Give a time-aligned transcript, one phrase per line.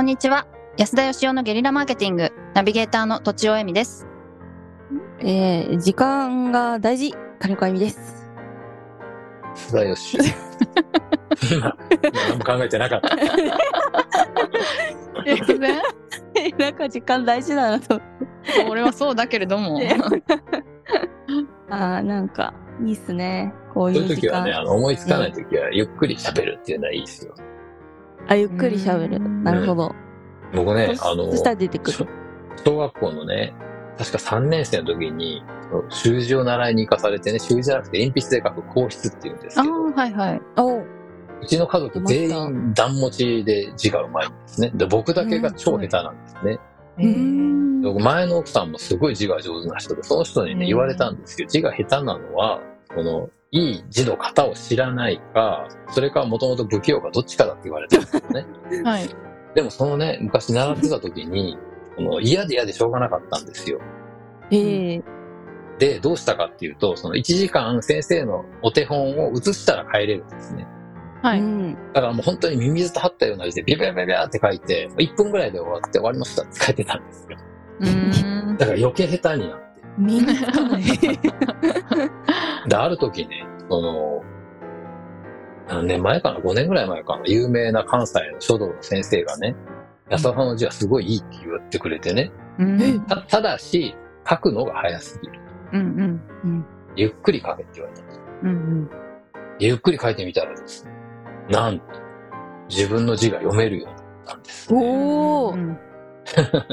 [0.00, 0.46] こんにちは。
[0.78, 4.06] 安田義雄のゲリラマーケティング、ナビゲーターのとちおえみです。
[5.18, 8.26] えー、時間が大事、金子あゆみです。
[9.54, 10.16] 須田よし。
[11.52, 13.10] 今、今何も考えてなかった。
[16.56, 18.00] なんか時間大事だなと。
[18.70, 19.78] 俺はそうだけれども。
[21.68, 22.54] あーなんか、
[22.86, 23.52] いいっすね。
[23.74, 24.06] こうい時間。
[24.06, 27.34] いうう時はね、あの、思いつかない時は、ゆっくり喋るっていうのはいいですよ。
[28.28, 29.16] あ、ゆっくり喋る。
[29.16, 29.94] うんなるほど。
[30.54, 31.96] 僕ね、そあのそ、したら出てくる。
[31.96, 32.06] 小
[32.64, 33.54] 小学校のね、
[33.98, 35.42] 確か3年生の時に、
[35.88, 40.42] 習字を習いに行かされてね、習字じゃなくて鉛筆で書く硬筆っていうんですあけど、あ、はいはい。
[40.56, 40.86] おう
[41.42, 44.70] うちの家族全員段持ちで字がうまいんですね。
[44.74, 46.58] で、僕だけが超下手なんですね。
[46.98, 47.82] うーん。
[47.82, 51.48] 僕前の奥さんもすごい字が上手な人で、その人にね、言われたんですよ。
[51.48, 52.60] 字が下手なのは、
[52.94, 58.46] この、いい字の型を知らないか、それかもともと不器用かどっちかだって言われてるんですよね。
[58.84, 59.08] はい。
[59.54, 61.58] でもそのね、昔習ってた時に、
[61.96, 63.80] この嫌で嫌でしょうがなかったんですよ。
[64.52, 65.02] ええ
[65.78, 70.66] で、どうしたかっていうと、その1時間先生のお手本を写したら帰れるんですね。
[71.22, 71.40] はい。
[71.40, 71.74] うん。
[71.92, 77.38] だからもう本当にミミズと張ったような字でビャビャビャビャって書いて、1分ぐらいで終わって終わりましたって書いてたんですよ。
[77.80, 78.56] うーん。
[78.58, 79.70] だから余計下手になって。
[79.98, 80.82] みんなつかない。
[82.68, 84.22] で、ある時ね、その、
[85.68, 87.22] 何年前かな ?5 年ぐらい前かな？
[87.26, 89.54] 有名な関西の書道の先生がね、
[90.08, 92.32] 安田さんの字はすごいいいって言ってくれてね。
[92.58, 93.94] うんたただし、
[94.28, 95.40] 書くのが早すぎる。
[95.72, 96.66] うんうん。
[96.96, 98.22] ゆっくり書けって言われたんですよ。
[98.42, 98.90] うん
[99.60, 100.90] ゆっくり書いてみたらですね、
[101.50, 101.84] なんと、
[102.68, 104.80] 自分の字が読めるようになったんです、ね。
[104.82, 105.78] おー、うん。
[106.24, 106.66] すだ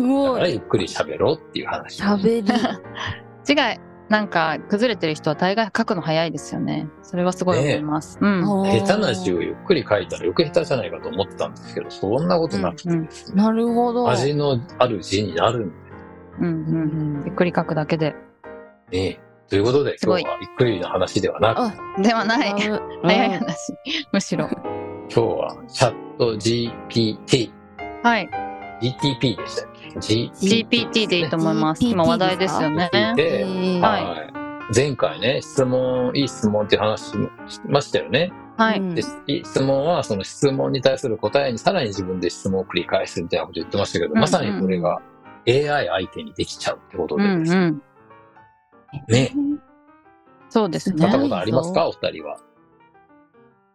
[0.00, 0.34] ごい。
[0.34, 2.02] からゆっくり喋ろうっていう話。
[2.02, 2.44] 喋り。
[3.42, 3.74] 字が、
[4.10, 6.88] なんか、崩れてる人は大概書くの早いですよね。
[7.00, 8.18] それはすごい思います。
[8.20, 8.42] うん。
[8.42, 14.10] 下手な字をゆっくり書いたら余計下手じゃないかと思ってたんですけど、そんなことなくてですね、なるほど。
[14.10, 15.72] 味のある字になるん
[16.40, 16.48] うんう
[17.20, 17.22] ん。
[17.24, 18.16] ゆっくり書くだけで。
[18.90, 19.20] でね。
[19.48, 22.52] ということで、今日はゆっくりの話ではなく、あ、ではない。
[23.02, 23.74] 早い話。
[24.12, 24.48] むしろ。
[24.48, 27.52] 今日はチャット GPT、
[28.02, 28.28] はい。
[28.80, 31.84] GTP でした G GPT でいいと思います。
[31.84, 32.88] 今話題ですよね。
[33.16, 34.32] でえーはいはい。
[34.74, 37.06] 前回ね、質問、いい質問っていう話
[37.48, 38.32] しましたよね。
[38.56, 38.78] はい。
[38.78, 45.00] うんで、質問は、その質問に対する答えにさらに自分で質問を繰り返すみたいなこと言ってましたけど、うんまさにこれが
[45.48, 47.82] AI 相手にできちゃうってことうでですうん。
[49.08, 49.32] ね。
[50.50, 50.98] そうですね。
[51.00, 51.88] 買ったことありますか？
[51.88, 52.38] お二人は。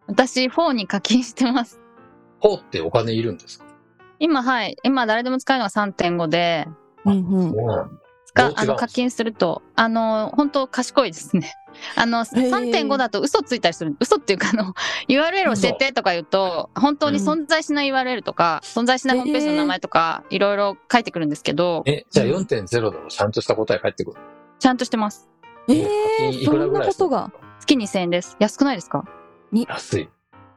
[0.06, 1.78] 私、4に課金してます。
[2.40, 3.65] ほうってお金いるんですか？
[4.18, 4.76] 今、はい。
[4.82, 6.66] 今、誰でも使えるのが3.5で、
[7.04, 7.44] うんう
[7.92, 8.00] ん
[8.36, 11.54] かあの課金すると、あの、本当賢いですね。
[11.96, 13.96] あの、3.5だと嘘ついたりする。
[13.98, 14.74] 嘘っていうか、あの、
[15.08, 24.16] URL 教えてとか言うと、本当に存在しない URL とか、存在しないホームページの名前とか、いろいろ書いてくるんですけど、え、じゃあうん4.0でもちゃんとした答え返ってくる。
[24.58, 25.28] ちゃんとしてます。
[25.68, 27.32] え課え金いそんなことが？
[27.60, 28.36] 月2000円です。
[28.38, 29.04] 安くないですか？
[29.52, 30.08] 安い。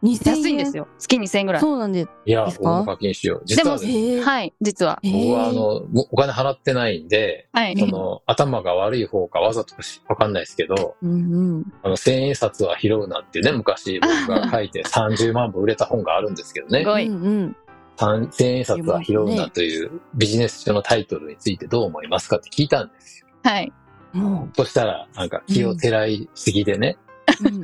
[0.03, 0.35] 2000円？
[0.37, 0.87] 安いんですよ。
[0.97, 1.61] 月2000円ぐらい。
[1.61, 2.07] そうなんで。
[2.25, 2.63] いや、ですか？
[2.63, 3.41] 僕も課金しよう。
[3.45, 4.99] 実はですね、ええはい、実は。
[5.03, 7.77] え僕はあーの、もお金払ってないんで、はい。
[7.77, 11.73] その、頭が悪い方かわざとかしわかんないですけど、うんうん。
[11.83, 16.85] あの、千円札は拾うなっていうね、昔僕が書いて30万部売れた本があるんですけどねす。
[16.85, 17.07] ごい。
[17.07, 17.55] うんうん。
[17.97, 23.27] 三千円札は拾うなというビジネス書のタイトルについてどう思いますかって聞いたんですよ。
[23.43, 23.73] はい。
[24.13, 26.97] もそしたら、なんか気をてらいすぎでね、
[27.43, 27.61] う、う ん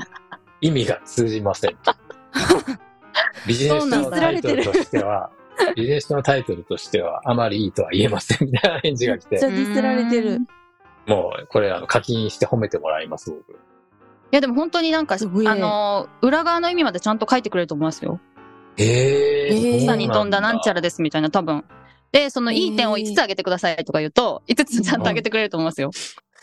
[0.62, 1.94] 意味が通じませんと。
[3.48, 5.32] ビジネス書のタイトルとしては、
[5.76, 10.40] ビジネス書のタイトルとしては、あまりいいとは言えませんみたいな返事が来てめっち、ゃディスられてる。
[11.08, 13.52] もう、これ、あの、課金して褒めてもらいます、僕。
[13.52, 13.56] い
[14.32, 18.20] や、でも本当になんか、あの、裏側の意味までちゃんと書いてくれると思いますよ。
[18.78, 20.76] ええー下に飛んだなんちゃら。
[20.76, 21.64] らですみたいな、多分。
[22.12, 25.92] で、そのいい点を5つ挙げてくださいとか言うと、5つちゃんと挙げてくれると思いますよ。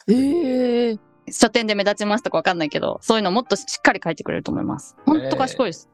[0.08, 0.98] ええ
[1.30, 4.96] 書店で目立ちますとかわかんないけど、そういうのもっとしっかり書いてくれると思います。
[5.06, 5.88] 本当賢いです。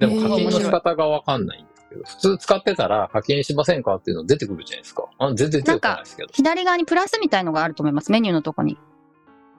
[0.00, 5.04] でも課金のえー仕方がわかんないんですけど、普通使ってたら課金しませんかっていうの出てくるじゃないですか。
[5.18, 6.28] あ全然出てこないですけど。
[6.32, 8.10] 左側にプラスみたいのがあると思います。
[8.10, 8.78] メニューのとこに。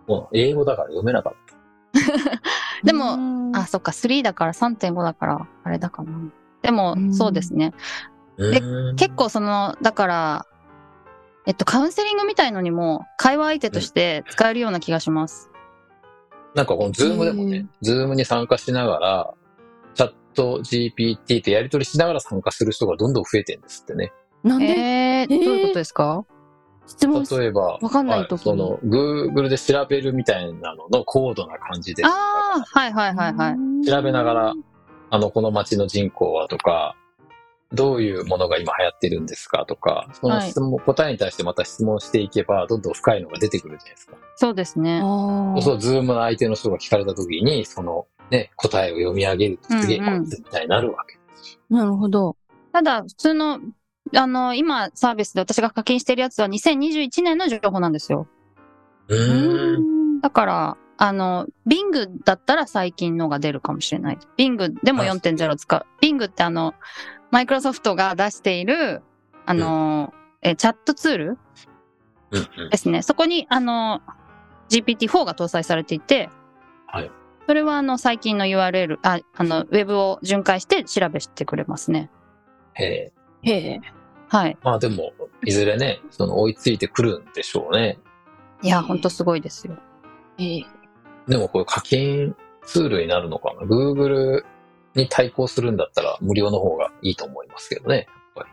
[0.07, 1.61] もう英語だから読めなかった。
[2.83, 6.11] でもうんあ、そっか、3だから3.5だから、あれだかな。
[6.63, 7.73] でもう、んそうですね。
[8.37, 10.45] うーん結構その、だから、
[11.45, 15.51] えっと、カウンセリングみたいのにも、会話相手として使えるような気がします。
[16.55, 19.33] なんかこのズームでもね、ズームに参加しながら、
[20.33, 24.11] ト GPT ってやり取りしながら参加する人がどんどん増えてるんですってね。
[24.43, 26.25] なんで、えー、どういうことですか？
[26.87, 33.85] 質問し例えば、わかんないは時にその Google で調べるみたいなのの高度な感じで、ああ、はいはいはいはい。
[33.85, 34.53] 調べながら、
[35.11, 36.95] あの、この街の人口はとか、
[37.73, 44.17] どういうものが今流行ってるんですかとか、その質問、答えに対してまた質問していけば、どんどん深いのが出てくるじゃないですか。
[44.35, 44.99] そうですね。
[45.01, 45.61] ああ。
[45.61, 51.77] そう、ズームの相手の人が聞かれた時に、そのね、答えを読み上げるとすげえ、うんうん絶対なるわけですよ。
[51.77, 52.37] なるほど。
[52.71, 53.59] ただ、普通の、
[54.15, 58.27] あの、今サービスで私が課金してるやつは2021年の情報なんですよ。
[59.09, 60.21] うーん。
[60.21, 64.19] だから、あの、Bing だったら最近のが出るかもしれない。
[64.37, 65.85] Bing でもあ4.0使う。
[66.01, 66.73] Bing ってあの、
[67.31, 69.01] マイクロソフトが出している、
[69.45, 71.37] あの、えチャットツール
[72.31, 73.01] うんうんですね。
[73.01, 74.01] そこに、あの、
[74.69, 76.29] GPT-4 が搭載されていて、
[76.87, 77.11] はい。
[77.47, 82.09] それはあの、最近の URL、あ、あの、ウェブを巡回して調べてくれますね。
[82.73, 83.13] へえ。
[83.43, 83.81] へえ。
[84.29, 84.57] はい。
[84.63, 85.11] まあでも、
[85.45, 87.97] いずれね、その追いついてくるんでしょうね。
[88.61, 89.75] いや、ほんとすごいですよ。
[90.37, 90.65] へえ。
[91.27, 94.43] でもこれ課金ツールになるのかな ?Google
[94.95, 97.95] に対抗するんだったら無料の方がいいと思いますけどね。
[97.97, 98.05] やっ
[98.35, 98.49] ぱり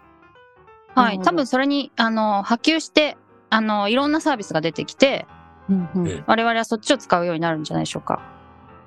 [0.94, 1.20] はい。
[1.20, 3.16] 多分それに、あの、波及して、
[3.50, 5.26] あの、いろんなサービスが出てきて、
[5.68, 6.08] うんうん。
[6.08, 8.37] うん我々はそっちを使うようになるんじゃないでしょうか。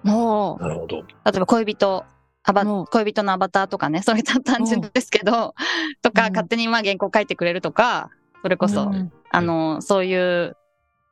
[0.06, 0.62] ああ。
[0.62, 0.98] なるほど。
[0.98, 1.04] 例
[1.36, 2.06] えば恋人、
[2.44, 5.54] アバうん恋人のアバターとかね、 それ単純ですけど、
[6.02, 8.10] とか、うん勝手にまあ原稿書いてくれるとか、
[8.42, 10.58] それこそ、うんあの、そういう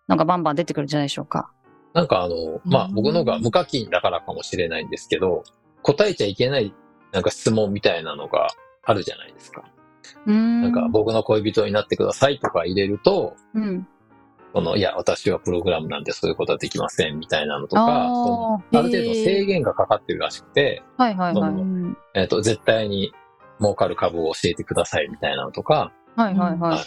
[0.07, 1.51] のがバンバン出てくるんじゃないでしょうか。
[1.93, 5.43] なんかあの、まあうん僕のが無課金だからかもしれないんですけど、
[5.81, 6.73] 答えちゃいけない
[7.11, 8.47] なんか質問みたいなのが
[8.83, 9.63] あるじゃないですか。
[10.25, 10.61] うーん。
[10.61, 13.87] なんか僕の恋人になってくださいとか入れると、うん。
[14.53, 21.53] その、いや、私はプログラムなんでそういうことはできませんみたいなのとか、あのある程度制限がかかってるらしくて、はいはいはい。
[22.15, 23.13] えっ、と、絶対に
[23.59, 26.79] 儲かる株を教えてくださいみたいなのとか、はいはいはい。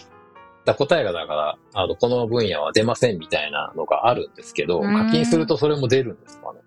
[0.65, 6.61] だ答えがだから、あの、この分野は出ませんみたいなのがあるんですけど、うん課金するとそれも出るんですかね？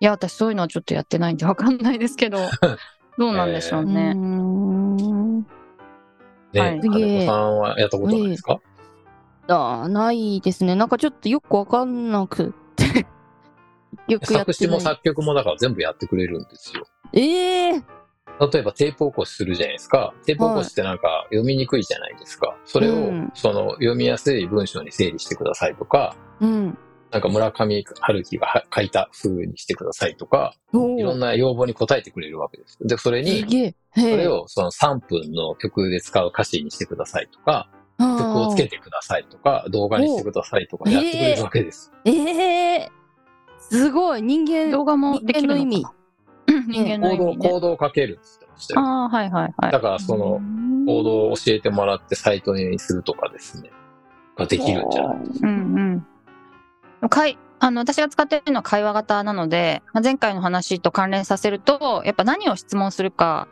[0.00, 2.38] いや、私そういうのはちょっとやってないんでわかんないですけど、
[3.18, 4.14] どうなんでしょううね。
[4.14, 4.90] ん。
[6.52, 8.60] ね、はい金子さんはやったことないですか、
[9.50, 10.74] ああ、ないですね。
[10.74, 12.84] なんかちょっとよくわかんなくて。
[14.08, 14.40] よくやってない。
[14.40, 16.86] 作詞も作曲もだから全部やってくれるんですよ。
[17.12, 17.82] ええ
[18.40, 20.14] 例えばテープ起こしするじゃないですか。
[20.24, 22.56] テープ起こしってなんか読みにくいじゃないですか。
[22.64, 26.78] それを、うんその読みやすい文章に整理してくださいとか、うん。
[27.10, 32.78] なんか村上春樹がは書いた風にしてくださいとか、おいろんな要望に応えてくれるわけです。
[32.80, 33.74] で、それすに。
[33.94, 37.68] それをその3分の曲で使う歌詞にしてくださいとか、
[38.00, 41.92] 曲をつけてくださいとか、動画にしてくださいとかやってくれるわけです。
[42.04, 42.12] え
[42.82, 42.88] え
[43.58, 44.22] すごい。
[44.22, 45.92] 人間、動画もできるのか
[46.48, 46.64] な？
[46.68, 47.48] 人間の意味 行動。
[47.48, 48.80] 行動をかけるって言ってましたよ。
[48.80, 49.72] ああ、はいはいはい。
[49.72, 50.40] だからその
[50.86, 53.70] 行動を教えてもらってサイトにするとかですね。
[54.36, 55.16] ができるんじゃない？
[55.42, 56.04] うん
[57.02, 57.08] うん。
[57.08, 63.48] かいあの私が使っているのは会話型なので、まあ、前回の話と関連させると、やっぱ何を質問するか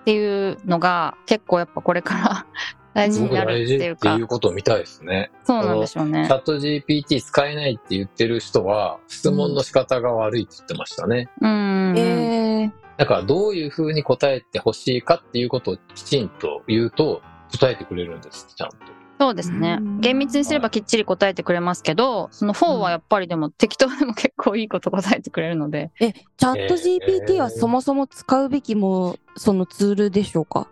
[0.00, 2.46] っていうのが結構やっぱこれから
[2.94, 5.30] 大事になるってっていうかい、うことを見たいですね。
[5.44, 6.32] そうなんでしょうねチ。
[6.32, 11.28] ャット GPT 使えないって言ってる人は、質問の仕方が悪いって言ってましたね。
[11.40, 11.94] うん。
[11.96, 18.76] ええだからどういうふうに答えてほしいかっていうことをきちんと言うと、答えてくれるんです、ちゃんと。
[19.18, 20.00] そうですねうん。
[20.00, 30.66] 厳密にすればきっちり答えてくれますけど、その4はやっぱりでも適当でも結構いいこと答えてくれるので、え、チャット GPT はそもそも使うべきも、そのツールでしょうか？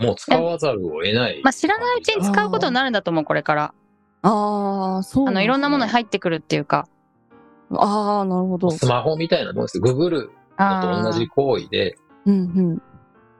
[0.00, 1.40] もう使わざるを得ない。
[1.44, 3.74] まあ知らないうちに使うことになるんだと思う、これから。
[4.22, 6.88] ああ、そうあの、いろんなものに入入ってくるっていうか。
[7.72, 8.70] ああ、なるほど。
[8.70, 9.82] スマホみたいなもんですよ。
[9.82, 12.38] ググるのと同じ行為で、うんう
[12.74, 12.82] ん。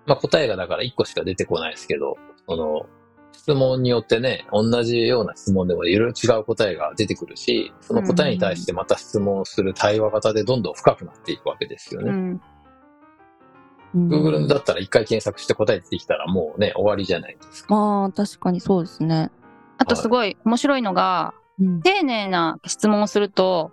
[0.07, 2.17] まあ答えがだから1個しか出てこないですけど、
[2.49, 2.87] その、
[3.33, 12.11] 質問によってね、同じような質問でもいろいろ違う答えが出てくるし、その答えに対してまた質問する対話型でどんどん深くなっていくわけですよね。
[12.11, 12.41] うん。
[13.95, 17.75] うん Google だったら一回検索して答えてきたらもうね、終わりじゃないですか。
[17.75, 19.31] まあ、確かにそうですね。
[19.79, 21.83] あとすごい面白いのが、うん。
[21.83, 23.73] 丁寧な質問をすると、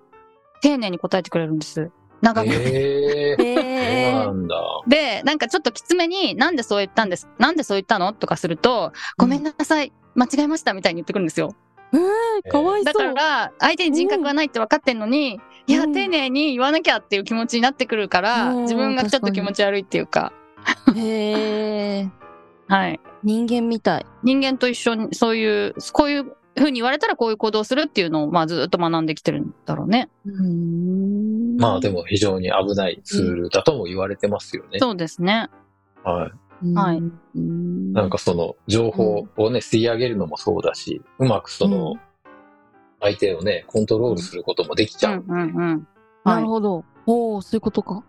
[0.62, 1.92] 丁寧に答えてくれるんです。
[2.22, 2.50] 長く。
[2.50, 4.56] へえー、そうえなんだ。
[4.88, 11.56] で、なんかちょっときつめに、なんでそう言ったんですなんでそう言ったのとかすると、ごめんなさい、間違えましたみたいに言ってくるんですよ。
[11.94, 13.14] ー、かわいだそう。
[13.14, 20.34] から、相手に人格がないって分かってんのに、いや、うん丁寧に言わなきゃっていう気持ちになってくるから、うん自分がちょっと気持ち悪いっていうか、
[20.96, 22.10] へえ。
[22.68, 23.00] はい。
[23.24, 24.06] 人間みたい。
[24.24, 30.10] 人間と一緒に、そういう、こういう風に言われたらこういう行動をするっていうのを、まあずっと学んできてるんだろうね。
[30.26, 34.80] うんまあでも非常に危ないツールだとも言われてますよね。
[34.80, 35.50] そうですね。
[36.04, 36.32] は
[36.64, 36.74] い。
[36.74, 36.98] はい
[37.36, 42.00] うんなんかその情報をね、吸い上げるのもそうだし、うまくそのうん
[43.00, 45.24] 相手をね、コントロールすることもできちゃう。
[45.28, 45.88] うんうんうん。
[46.24, 46.84] なるほど。
[47.06, 48.04] おお、そういうことか。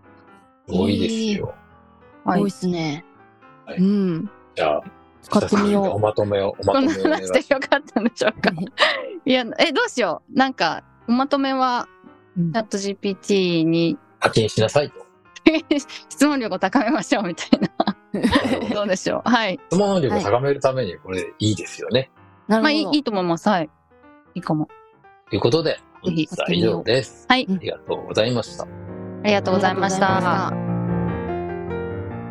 [0.68, 1.54] 多いですよ。
[2.24, 3.04] はい多いっすね。
[3.64, 4.30] はいうん。
[4.54, 4.82] じゃあ、
[5.22, 8.50] 使ってみようおまとめを、おまことんなめをお願いし話でよかったんでしょうか。
[9.24, 10.38] いや、え、どうしよう。
[10.38, 11.88] なんか、おまとめは、
[12.36, 15.06] うんチャット GPT に課金しなさいと。
[16.08, 18.74] 質問力を高めましょうみたいな。
[18.74, 19.28] どうでしょう。
[19.28, 19.58] はい。
[19.70, 22.10] 質問力を高めるためにこれいいですよね。
[22.46, 22.62] なるほど。
[22.62, 23.48] まあ、いいいいと思います。
[23.48, 23.70] はい。
[24.34, 24.68] いいかも。
[25.30, 27.26] ということで、本日は以上です。
[27.28, 27.46] はい。
[27.50, 28.64] ありがとうございました。
[28.64, 28.66] あ
[29.24, 30.68] りがとうございました。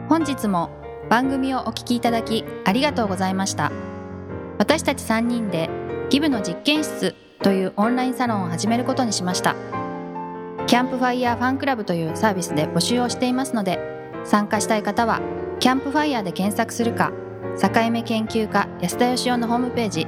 [0.09, 0.69] 本日も
[1.09, 3.71] 番組をお聞きいただきありがとうございました
[4.57, 5.69] 私たち3人で
[6.09, 7.13] ギブの実験室
[7.43, 9.55] というオンラインサロンを始めることにしました
[10.65, 13.79] キャンプファイヤーファンクラブというサービスで募集をしていますので
[14.25, 15.21] 参加したい方は
[15.59, 17.11] キャンプファイヤーで検索するか
[17.61, 20.07] 境目研究家安田義雄のホームページ